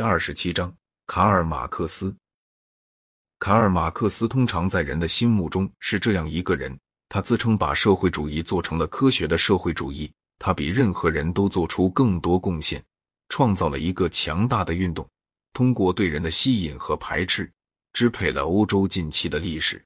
[0.00, 0.74] 第二十七章，
[1.06, 2.16] 卡尔马克思。
[3.38, 6.74] 卡尔马克思通常在人的心目中是这样一个人，
[7.10, 10.10] 他自称把社会主义做成了科学的社会主义。
[10.38, 12.82] 他比任何人都做出更多贡献，
[13.28, 15.06] 创造了一个强大的运动，
[15.52, 17.52] 通过对人的吸引和排斥，
[17.92, 19.84] 支配了欧洲近期的历史。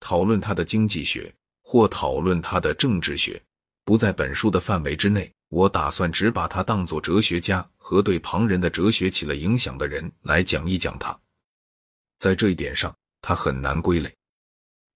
[0.00, 3.40] 讨论他的经济学或讨论他的政治学，
[3.84, 5.32] 不在本书的范围之内。
[5.50, 11.16] 我打算只把他当作哲学家和对旁人的哲学起了影响的人来讲一讲他。
[12.20, 14.14] 在这一点上，他很难归类。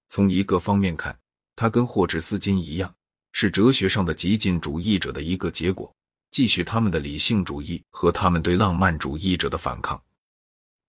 [0.09, 1.17] 从一个方面看，
[1.57, 2.95] 他跟霍治斯金一样，
[3.33, 5.93] 是哲学上的极进主义者的一个结果，
[6.31, 10.01] 继续他们的理性主义和他们对浪漫主义者的反抗。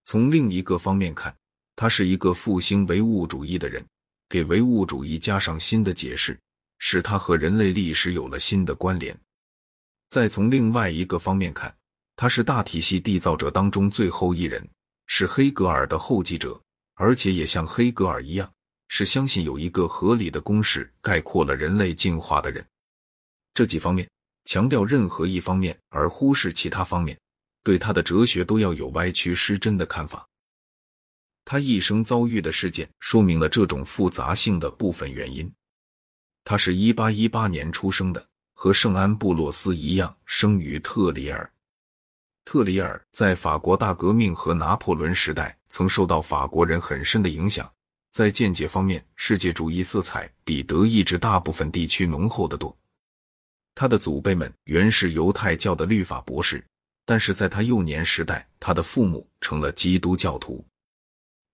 [0.04, 1.36] 从另一个方面看，
[1.76, 3.84] 他是一个复兴唯物主义的人，
[4.30, 6.40] 给唯物主义加上新的解释，
[6.77, 9.18] 使他和人类历史有了新的关联。
[10.10, 11.76] 再从另外一个方面看，
[12.16, 14.66] 他是大体系缔造者当中最后一人，
[15.08, 16.60] 是黑格尔的后继者，
[16.94, 18.50] 而且也像黑格尔一样，
[18.88, 22.66] 是相信有一个合理的公式概括了人类进化的人。
[23.54, 24.10] 这几方面
[24.46, 27.18] 强调任何一方面而忽视其他方面，
[27.64, 30.26] 对他的哲学都要有歪曲失真的看法。
[31.44, 35.52] 他一生遭遇的事件说明了这种复杂性的部分原因。
[36.44, 38.26] 他是一八一八年出生的。
[38.56, 41.48] 和圣安布洛斯一样，生于特里尔。
[42.46, 47.72] 特里尔在法国大革命和拿破仑时代曾受到法国人很深的影响。
[48.12, 52.76] 在见解方面，世界主义色彩比德意志大部分地区浓厚得多。
[53.76, 56.64] 他的祖辈们原是犹太教的律法博士，
[57.06, 60.66] 但是在他幼年时代，他的父母成了基督教徒。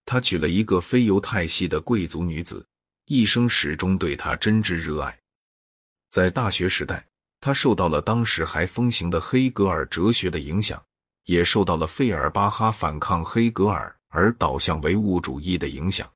[0.06, 2.64] 他娶了一个非犹太系的贵族女子，
[3.06, 5.18] 一生始终对他真挚热爱。
[6.12, 7.08] 在大学时代，
[7.40, 10.84] 他受到了当时还风行的黑格尔哲学的影响，
[11.24, 16.12] 也受到了费尔巴哈反抗黑格尔而导向唯物主义的影响。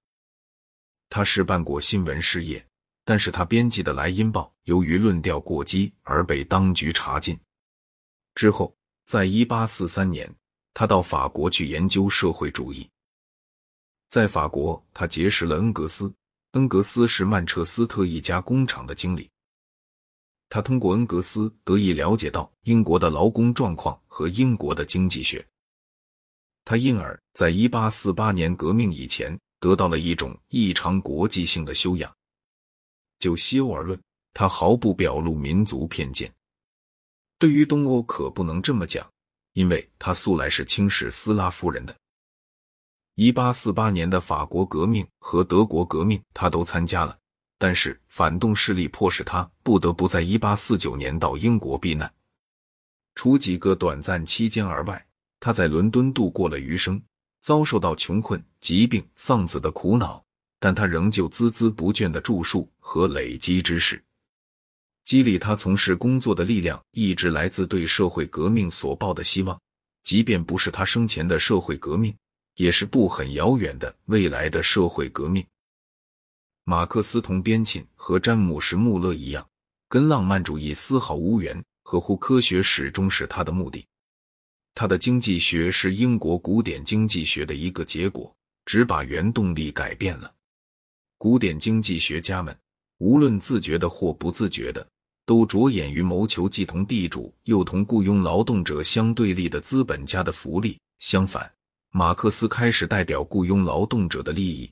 [1.09, 2.63] 他试办过新闻事业，
[3.05, 7.39] 但是他编辑的《莱茵报》由于论调过激而被当局查禁。
[8.33, 8.75] 之后，
[9.05, 10.29] 在一八四三年，
[10.73, 12.89] 他到法国去研究社会主义。
[14.09, 16.13] 在法国，他结识了恩格斯，
[16.51, 19.29] 恩格斯是曼彻斯特一家工厂的经理。
[20.49, 25.45] 他通过恩格斯得以了解到英国的劳工状况和英国的经济学，
[26.63, 32.13] 他因而在1848年革命以前得到了一种异常国际性的修养。
[33.19, 33.99] 就西欧而论，
[34.33, 36.29] 他毫不表露民族偏见；
[37.39, 39.09] 对于东欧可不能这么讲，
[39.53, 41.95] 因为他素来是轻视斯拉夫人的。
[43.15, 47.17] 1848年的法国革命和德国革命，他都参加了。
[47.57, 52.11] 但是反动势力迫使他不得不在1849年到英国避难。
[53.15, 55.05] 除几个短暂期间而外，
[55.39, 57.01] 他在伦敦度过了余生，
[57.41, 60.23] 遭受到穷困、疾病、丧子的苦恼，
[60.59, 64.03] 但他仍旧孜孜不倦的著述和累积知识。
[65.05, 69.57] 激励他从事工作的力量一直来自对社会革命所抱的希望，
[70.03, 72.13] 即便不是他生前的社会革命，
[72.55, 75.45] 也是不很遥远的未来的社会革命。
[76.67, 79.47] 马克思同边沁和詹姆士·穆勒一样，
[79.87, 83.85] 跟浪漫主义丝毫无缘，合乎科学始终是他的目的。
[84.73, 90.33] 他的经济学是英国古典经济学的一个结果，只把原动力改变了。
[91.19, 92.57] 古典经济学家们，
[92.97, 94.85] 无论自觉的或不自觉的，
[95.23, 100.79] 都着眼于谋求既同地主又同雇佣劳动者相对立的资本家的福利。
[100.97, 101.49] 相反，
[101.91, 104.67] 马克思开始代表雇佣劳动者的利益。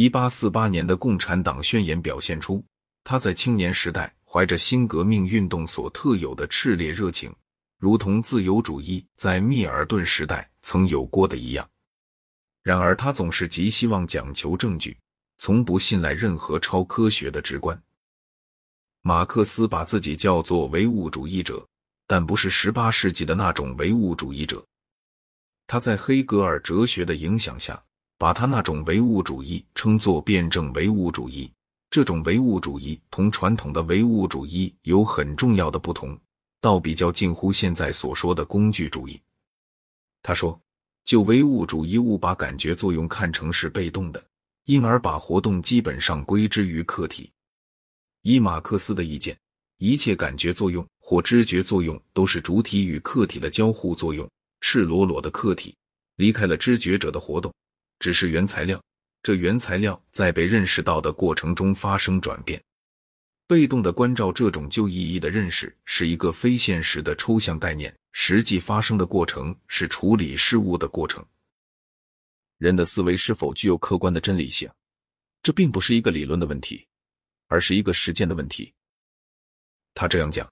[0.00, 2.64] 一八四八年的共产党宣言表现出
[3.02, 7.34] 他在青年时代怀着新革命运动所特有的炽烈热情，
[7.80, 11.68] 如同自由主义在密尔顿时代曾有过的一样。
[12.62, 14.96] 然而，他总是极希望讲求证据，
[15.38, 17.76] 从不信赖任何超科学的直观。
[19.02, 21.66] 马克思把自己叫做唯物主义者，
[22.06, 24.64] 但不是十八世纪的那种唯物主义者。
[25.66, 27.82] 他在黑格尔哲学的影响下。
[28.18, 31.50] 把他那种唯物主义称作辩证唯物主义，
[31.88, 36.18] 这种唯物主义同传统的唯物主义有很重要的不同，
[36.60, 39.20] 倒比较近乎现在所说的工具主义。
[40.20, 40.60] 他说，
[41.04, 44.22] 就唯物主义误把感觉作用看成是被动的，
[44.64, 47.30] 因而把活动基本上归之于客体。
[48.22, 49.38] 以马克思的意见，
[49.78, 54.28] 一切感觉作用或知觉作用都是主体与客体的交互作用，
[54.60, 55.72] 赤裸裸的客体
[56.16, 57.54] 离开了知觉者的活动。
[57.98, 58.82] 只是原材料，
[59.22, 62.62] 这原材料在被认识到的过程中发生转变。
[63.46, 71.24] 被动的关照这种旧意义的认识是一个非现实的抽象概念，实际发生的过程是处理事物的过程。
[72.58, 74.70] 人的思维是否具有客观的真理性，
[75.42, 76.86] 这并不是一个理论的问题，
[77.46, 78.74] 而是一个实践的问题。
[79.94, 80.46] 他这样讲：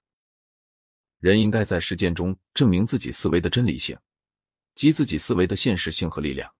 [1.19, 3.95] 人应该在实践中证明自己思维的真理性，
[4.73, 6.51] 及自己思维的现实性和力量。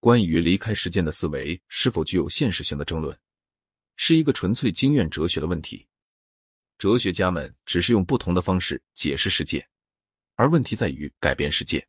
[0.00, 3.16] 关于离开实践的思维是否具有现实性的争论，
[3.96, 5.86] 是一个纯粹经验哲学的问题。
[6.78, 9.64] 哲学家们只是用不同的方式解释世界，
[10.36, 11.86] 而问题在于改变世界。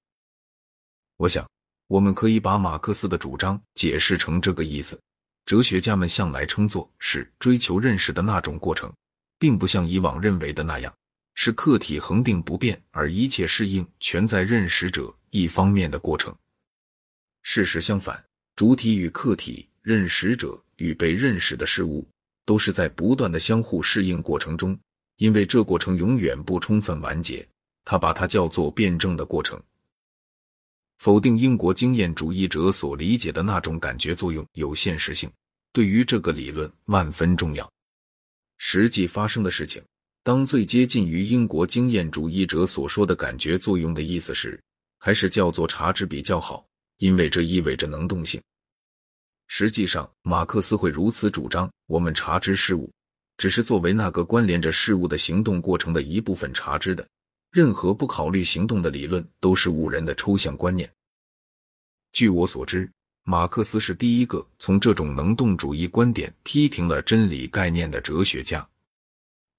[1.15, 1.49] 我想，
[1.87, 5.01] 我们可以把马克思的主张解释成这个意思：
[5.45, 8.93] 哲学家们向来称作是追求认识的那种过程，
[9.39, 10.93] 并不像以往认为的那样
[11.35, 16.35] 是客体恒定不变而一切适应全在认识者一方面的过程。
[17.41, 18.23] 事实相反，
[18.55, 22.07] 主体与客体、认识者与被认识的事物。
[22.43, 24.77] 都是在不断的相互适应过程中，
[25.17, 27.47] 因为这过程永远不充分完结。
[27.85, 29.61] 他把它叫做辩证的过程。
[30.97, 35.31] 否定英国经验主义者所理解的那种感觉作用有现实性，
[35.71, 37.71] 对于这个理论万分重要。
[38.57, 39.81] 实际发生的事情，
[40.23, 44.59] 当最接近于英国经验主义者所说的感觉作用的意思时，
[44.99, 46.65] 还是叫做察知比较好，
[47.01, 48.39] 因为这意味着能动性。
[49.47, 52.89] 实际上，马克思会如此主张：我们察知事物，
[53.37, 57.05] 只是作为那个关联着事物的行动过程的一部分察知的。
[57.49, 60.89] 任何不考虑行动的理论都是误人的抽象观念。
[62.13, 62.89] 据我所知，
[63.23, 68.65] 马克思是第一个从这种能动主义观点批评了真理概念的哲学家。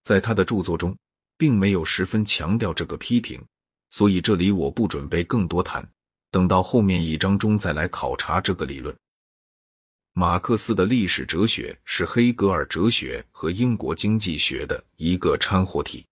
[0.05, 0.97] 在他的著作中，
[1.37, 3.44] 并没有十分强调这个批评，
[3.91, 5.87] 所以这里我不准备更多谈，
[6.32, 8.96] 等到后面一章中再来考察这个理论。
[10.14, 16.05] 马克思的历史哲学是黑格尔哲学和英国经济学的一个掺和体。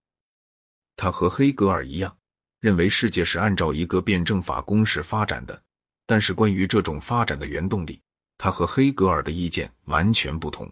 [0.94, 2.17] 他和黑格尔一样，
[2.61, 5.62] 认为世界是按照一个辩证法公式发展的。
[6.06, 8.00] 但是关于这种发展的原动力，
[8.37, 10.70] 他和黑格尔的意见完全不同。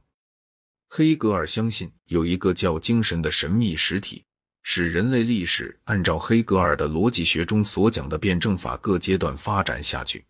[0.88, 4.24] 黑格尔相信有一个叫精神的神秘实体，
[4.62, 10.24] 使人类历史按照黑格尔的逻辑学中所讲的辩证法各阶段发展下去。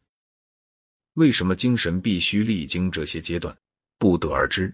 [1.15, 3.57] 为什么精神必须历经这些阶段？
[3.99, 4.73] 不得而知。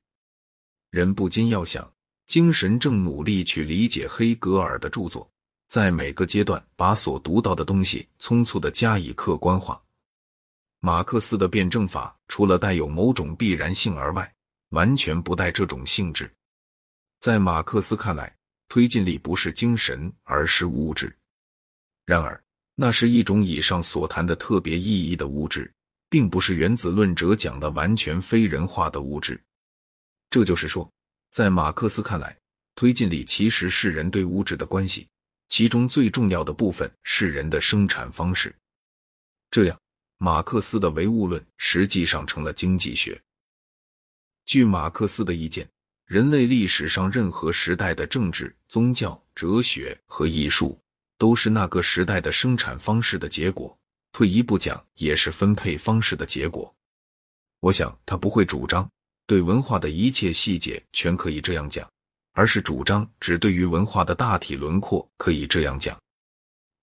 [0.91, 1.91] 人不禁要想，
[2.27, 5.27] 精神正努力去理解黑格尔的著作，
[5.69, 9.81] 在每个阶段把所读到的东西匆促的加以客观化。
[10.81, 14.31] 马克思的辩证法除了带有某种必然性而外，
[14.69, 16.31] 完全不带这种性质。
[17.21, 18.37] 在马克思看来，
[18.69, 21.14] 推进力不是精神，而是物质。
[22.05, 22.43] 然而，
[22.75, 25.70] 那是一种以上所谈的特别意义的物质。
[26.14, 29.43] 并不是原子论者讲的完全非人化的物质。
[30.31, 30.88] 这就是说，
[31.31, 32.38] 在马克思看来，
[32.76, 35.08] 推进力其实是人对物质的关系，
[35.49, 38.55] 其中最重要的部分是人的生产方式。
[39.50, 39.76] 这样，
[40.19, 43.20] 马克思的唯物论实际上成了经济学。
[44.46, 45.69] 据马克思的意见，
[46.06, 50.79] 人类历史上任何时代的政治、宗教、哲学和艺术，
[51.17, 53.77] 都是那个时代的生产方式的结果。
[54.12, 56.73] 退一步讲，也是分配方式的结果。
[57.61, 58.89] 我想他不会主张
[59.27, 61.89] 对文化的一切细节全可以这样讲，
[62.32, 65.99] 而是主张只对于文化的大体轮廓可以这样讲。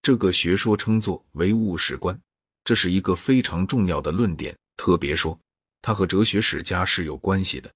[0.02, 2.20] 这个学说称作唯物史观，
[2.64, 4.58] 这是一个非常重要的论点。
[4.78, 5.40] 特别说，
[5.80, 7.72] 它和哲学史家是有关系的。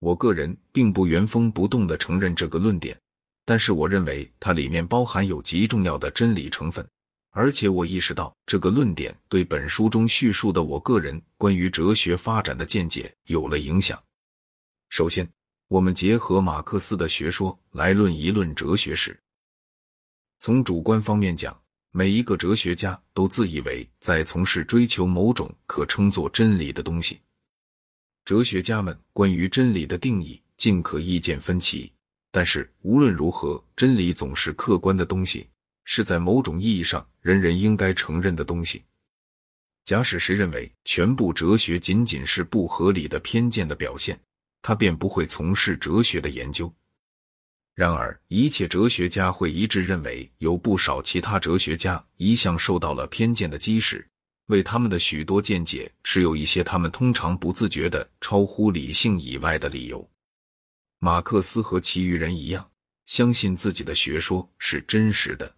[0.00, 2.98] 我个人并不原封不动的承认这个论点，
[3.44, 6.86] 但是我认为它里面包含有极重要的真理成分。
[7.30, 14.02] 而且我意识到，这个论点对本书中叙述的我个人关于哲学发展的见解有了影响。
[14.88, 15.28] 首先，
[15.68, 19.16] 我们结合马克思的学说来论一论哲学史。
[20.40, 21.56] 从主观方面讲，
[21.90, 27.20] 每一个哲学家都自以为在从事追求某种可称作真理的东西。
[28.28, 31.90] 哲学家们关于真理的定义尽可意见分歧，
[32.30, 35.48] 但是无论如何，真理总是客观的东西。
[35.84, 38.84] 是在某种意义上，人人应该承认的东西。
[39.82, 44.20] 假使谁认为全部哲学仅仅是不合理的偏见的表现，
[44.60, 46.70] 他便不会从事哲学的研究。
[47.74, 54.06] 然而，一切哲学家会一致认为，有不少其他哲学家一向受到了偏见的基石，
[54.48, 60.06] 为他们的许多见解持有一些他们通常不自觉的超乎理性以外的理由。
[60.98, 62.68] 马克思和其余人一样，
[63.06, 65.54] 相信自己的学说是真实的。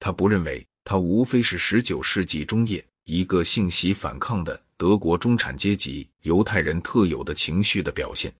[0.00, 8.32] 他不认为，他无非是十九世纪中叶一个信息反抗的德国中产阶级犹太人特有的情绪的表现。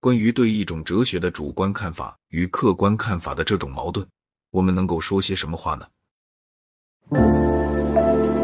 [0.00, 4.04] 关于对一种哲学的主观看法与客观看法的这种矛盾，
[4.50, 5.86] 我们能够说些什么话呢？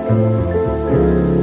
[0.09, 1.36] Thank you.